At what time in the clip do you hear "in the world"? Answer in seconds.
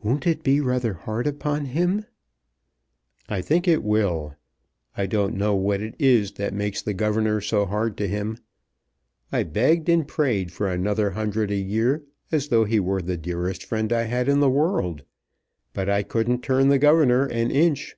14.28-15.02